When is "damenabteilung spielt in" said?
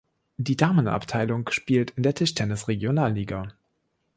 0.57-2.01